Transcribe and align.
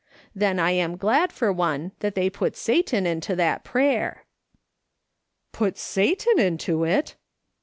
Then 0.33 0.57
I 0.59 0.71
am 0.71 0.97
glad, 0.97 1.31
for 1.31 1.53
one, 1.53 1.91
that 1.99 2.15
they 2.15 2.27
put 2.27 2.55
Satan 2.57 3.05
into 3.05 3.35
that 3.35 3.63
prayer."" 3.63 4.25
Put 5.53 5.77
Satan 5.77 6.39
into 6.39 6.83
it 6.83 7.17